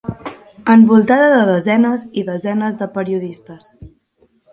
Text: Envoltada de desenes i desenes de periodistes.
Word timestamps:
Envoltada 0.75 1.27
de 1.33 1.41
desenes 1.49 2.05
i 2.21 2.23
desenes 2.31 2.79
de 2.79 2.87
periodistes. 2.97 3.69